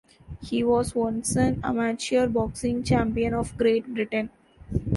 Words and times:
He 0.41 0.63
was 0.63 0.95
once 0.95 1.35
an 1.35 1.61
amateur 1.63 2.25
boxing 2.25 2.81
champion 2.81 3.35
of 3.35 3.55
Great 3.55 3.85
Britain. 3.85 4.31